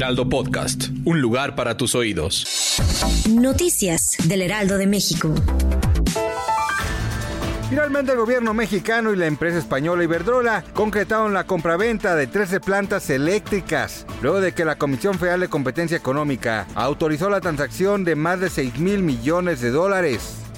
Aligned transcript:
Heraldo 0.00 0.30
Podcast, 0.30 0.86
un 1.04 1.20
lugar 1.20 1.54
para 1.54 1.76
tus 1.76 1.94
oídos. 1.94 2.78
Noticias 3.28 4.16
del 4.24 4.40
Heraldo 4.40 4.78
de 4.78 4.86
México. 4.86 5.34
Finalmente 7.68 8.12
el 8.12 8.16
gobierno 8.16 8.54
mexicano 8.54 9.12
y 9.12 9.16
la 9.16 9.26
empresa 9.26 9.58
española 9.58 10.02
Iberdrola 10.02 10.64
concretaron 10.72 11.34
la 11.34 11.44
compraventa 11.44 12.16
de 12.16 12.26
13 12.26 12.60
plantas 12.60 13.10
eléctricas, 13.10 14.06
luego 14.22 14.40
de 14.40 14.52
que 14.52 14.64
la 14.64 14.76
Comisión 14.78 15.18
Federal 15.18 15.40
de 15.40 15.48
Competencia 15.48 15.98
Económica 15.98 16.66
autorizó 16.74 17.28
la 17.28 17.42
transacción 17.42 18.02
de 18.02 18.16
más 18.16 18.40
de 18.40 18.48
6 18.48 18.78
mil 18.78 19.02
millones 19.02 19.60
de 19.60 19.70
dólares. 19.70 20.49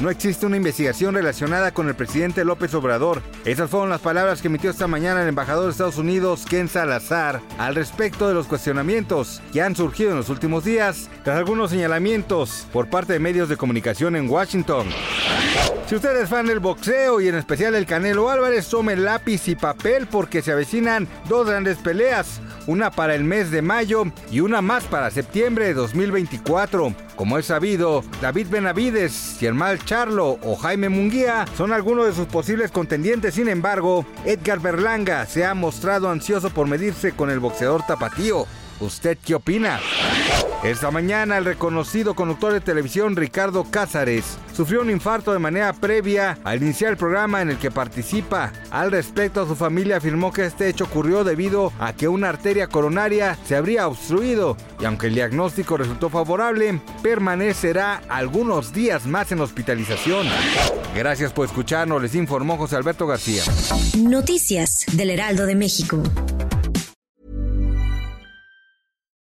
No 0.00 0.08
existe 0.08 0.46
una 0.46 0.56
investigación 0.56 1.14
relacionada 1.14 1.72
con 1.72 1.86
el 1.86 1.94
presidente 1.94 2.42
López 2.42 2.72
Obrador. 2.72 3.20
Esas 3.44 3.68
fueron 3.68 3.90
las 3.90 4.00
palabras 4.00 4.40
que 4.40 4.48
emitió 4.48 4.70
esta 4.70 4.86
mañana 4.86 5.20
el 5.20 5.28
embajador 5.28 5.66
de 5.66 5.72
Estados 5.72 5.98
Unidos, 5.98 6.46
Ken 6.48 6.68
Salazar, 6.68 7.42
al 7.58 7.74
respecto 7.74 8.26
de 8.26 8.32
los 8.32 8.46
cuestionamientos 8.46 9.42
que 9.52 9.60
han 9.60 9.76
surgido 9.76 10.12
en 10.12 10.16
los 10.16 10.30
últimos 10.30 10.64
días 10.64 11.10
tras 11.22 11.36
algunos 11.36 11.70
señalamientos 11.70 12.66
por 12.72 12.88
parte 12.88 13.12
de 13.12 13.18
medios 13.18 13.50
de 13.50 13.58
comunicación 13.58 14.16
en 14.16 14.30
Washington. 14.30 14.86
Si 15.86 15.96
usted 15.96 16.16
es 16.16 16.30
fan 16.30 16.46
del 16.46 16.60
boxeo 16.60 17.20
y 17.20 17.28
en 17.28 17.34
especial 17.34 17.74
el 17.74 17.84
Canelo 17.84 18.30
Álvarez, 18.30 18.68
tome 18.68 18.96
lápiz 18.96 19.48
y 19.48 19.54
papel 19.54 20.06
porque 20.06 20.40
se 20.40 20.52
avecinan 20.52 21.08
dos 21.28 21.46
grandes 21.46 21.76
peleas, 21.76 22.40
una 22.66 22.90
para 22.90 23.14
el 23.14 23.24
mes 23.24 23.50
de 23.50 23.60
mayo 23.60 24.04
y 24.30 24.40
una 24.40 24.62
más 24.62 24.84
para 24.84 25.10
septiembre 25.10 25.66
de 25.66 25.74
2024. 25.74 26.94
Como 27.20 27.36
es 27.36 27.44
sabido, 27.44 28.02
David 28.22 28.46
Benavides, 28.48 29.36
Germán 29.38 29.78
Charlo 29.84 30.38
o 30.42 30.56
Jaime 30.56 30.88
Munguía 30.88 31.44
son 31.54 31.70
algunos 31.70 32.06
de 32.06 32.14
sus 32.14 32.26
posibles 32.26 32.70
contendientes. 32.70 33.34
Sin 33.34 33.46
embargo, 33.46 34.06
Edgar 34.24 34.58
Berlanga 34.58 35.26
se 35.26 35.44
ha 35.44 35.52
mostrado 35.52 36.08
ansioso 36.08 36.48
por 36.48 36.66
medirse 36.66 37.12
con 37.12 37.28
el 37.28 37.38
boxeador 37.38 37.82
tapatío. 37.86 38.46
¿Usted 38.80 39.18
qué 39.22 39.34
opina? 39.34 39.78
Esta 40.62 40.90
mañana 40.90 41.38
el 41.38 41.46
reconocido 41.46 42.14
conductor 42.14 42.52
de 42.52 42.60
televisión 42.60 43.16
Ricardo 43.16 43.64
Cázares 43.70 44.36
sufrió 44.54 44.82
un 44.82 44.90
infarto 44.90 45.32
de 45.32 45.38
manera 45.38 45.72
previa 45.72 46.38
al 46.44 46.62
iniciar 46.62 46.90
el 46.90 46.96
programa 46.98 47.40
en 47.40 47.48
el 47.48 47.56
que 47.56 47.70
participa. 47.70 48.52
Al 48.70 48.90
respecto, 48.90 49.46
su 49.48 49.56
familia 49.56 49.96
afirmó 49.96 50.32
que 50.32 50.44
este 50.44 50.68
hecho 50.68 50.84
ocurrió 50.84 51.24
debido 51.24 51.72
a 51.80 51.94
que 51.94 52.08
una 52.08 52.28
arteria 52.28 52.66
coronaria 52.66 53.38
se 53.46 53.56
habría 53.56 53.88
obstruido 53.88 54.58
y 54.78 54.84
aunque 54.84 55.06
el 55.06 55.14
diagnóstico 55.14 55.78
resultó 55.78 56.10
favorable, 56.10 56.78
permanecerá 57.02 58.02
algunos 58.10 58.74
días 58.74 59.06
más 59.06 59.32
en 59.32 59.40
hospitalización. 59.40 60.26
Gracias 60.94 61.32
por 61.32 61.46
escucharnos, 61.46 62.02
les 62.02 62.14
informó 62.14 62.58
José 62.58 62.76
Alberto 62.76 63.06
García. 63.06 63.42
Noticias 63.98 64.84
del 64.92 65.08
Heraldo 65.08 65.46
de 65.46 65.54
México. 65.54 66.02